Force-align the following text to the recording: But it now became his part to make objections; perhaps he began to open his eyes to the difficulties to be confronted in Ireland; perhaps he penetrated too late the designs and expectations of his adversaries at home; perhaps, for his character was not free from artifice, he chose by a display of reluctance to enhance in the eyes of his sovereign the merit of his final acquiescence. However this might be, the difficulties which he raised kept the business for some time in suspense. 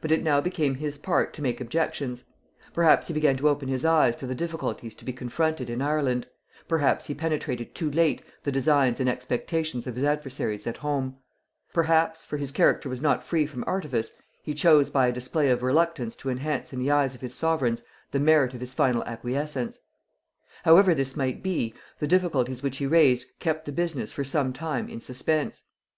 But 0.00 0.10
it 0.10 0.22
now 0.22 0.40
became 0.40 0.76
his 0.76 0.96
part 0.96 1.34
to 1.34 1.42
make 1.42 1.60
objections; 1.60 2.24
perhaps 2.72 3.08
he 3.08 3.12
began 3.12 3.36
to 3.36 3.48
open 3.50 3.68
his 3.68 3.84
eyes 3.84 4.16
to 4.16 4.26
the 4.26 4.34
difficulties 4.34 4.94
to 4.94 5.04
be 5.04 5.12
confronted 5.12 5.68
in 5.68 5.82
Ireland; 5.82 6.26
perhaps 6.66 7.08
he 7.08 7.14
penetrated 7.14 7.74
too 7.74 7.90
late 7.90 8.22
the 8.42 8.50
designs 8.52 9.00
and 9.00 9.06
expectations 9.10 9.86
of 9.86 9.96
his 9.96 10.02
adversaries 10.04 10.66
at 10.66 10.78
home; 10.78 11.18
perhaps, 11.74 12.24
for 12.24 12.38
his 12.38 12.52
character 12.52 12.88
was 12.88 13.02
not 13.02 13.22
free 13.22 13.44
from 13.44 13.62
artifice, 13.66 14.14
he 14.42 14.54
chose 14.54 14.88
by 14.88 15.08
a 15.08 15.12
display 15.12 15.50
of 15.50 15.62
reluctance 15.62 16.16
to 16.16 16.30
enhance 16.30 16.72
in 16.72 16.78
the 16.78 16.90
eyes 16.90 17.14
of 17.14 17.20
his 17.20 17.34
sovereign 17.34 17.76
the 18.12 18.18
merit 18.18 18.54
of 18.54 18.60
his 18.60 18.72
final 18.72 19.04
acquiescence. 19.04 19.80
However 20.64 20.94
this 20.94 21.16
might 21.18 21.42
be, 21.42 21.74
the 21.98 22.06
difficulties 22.06 22.62
which 22.62 22.78
he 22.78 22.86
raised 22.86 23.26
kept 23.40 23.66
the 23.66 23.72
business 23.72 24.10
for 24.10 24.24
some 24.24 24.54
time 24.54 24.88
in 24.88 25.02
suspense. 25.02 25.64